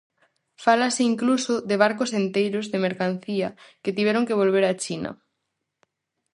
Fálase 0.65 1.01
incluso 1.11 1.53
de 1.69 1.75
barcos 1.83 2.11
enteiros 2.21 2.65
de 2.71 2.79
mercancía 2.85 3.49
que 3.83 3.95
tiveron 3.97 4.27
que 4.27 4.39
volver 4.41 4.65
a 4.67 4.77
China. 4.83 5.11